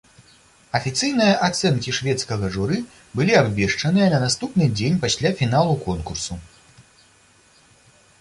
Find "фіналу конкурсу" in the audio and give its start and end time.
5.43-6.39